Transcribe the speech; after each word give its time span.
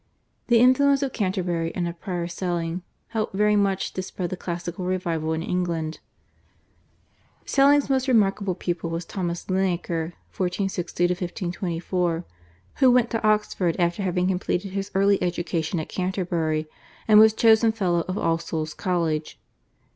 The 0.47 0.57
influence 0.57 1.03
of 1.03 1.13
Canterbury 1.13 1.71
and 1.75 1.87
of 1.87 1.99
Prior 2.01 2.25
Selling 2.25 2.81
helped 3.09 3.35
very 3.35 3.55
much 3.55 3.93
to 3.93 4.01
spread 4.01 4.31
the 4.31 4.35
classical 4.35 4.83
revival 4.83 5.31
in 5.33 5.43
England. 5.43 5.99
Selling's 7.45 7.87
most 7.87 8.07
remarkable 8.07 8.55
pupil 8.55 8.89
was 8.89 9.05
Thomas 9.05 9.45
Linacre 9.47 10.13
(1460 10.35 11.03
1524), 11.03 12.23
who 12.77 12.89
went 12.89 13.11
to 13.11 13.21
Oxford 13.23 13.75
after 13.77 14.01
having 14.01 14.27
completed 14.27 14.71
his 14.71 14.89
early 14.95 15.21
education 15.21 15.79
at 15.79 15.87
Canterbury, 15.87 16.65
and 17.07 17.19
was 17.19 17.35
chosen 17.35 17.71
Fellow 17.71 17.99
of 18.07 18.17
All 18.17 18.39
Soul's 18.39 18.73
College. 18.73 19.39